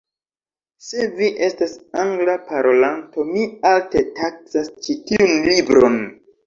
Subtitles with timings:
[0.85, 6.03] Se vi estas Angla parolanto, mi alte taksas ĉi tiun libron.